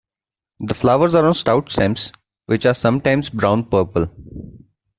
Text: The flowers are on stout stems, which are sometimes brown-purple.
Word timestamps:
The 0.61 0.73
flowers 0.73 1.13
are 1.13 1.27
on 1.27 1.35
stout 1.35 1.69
stems, 1.71 2.11
which 2.47 2.65
are 2.65 2.73
sometimes 2.73 3.29
brown-purple. 3.29 4.07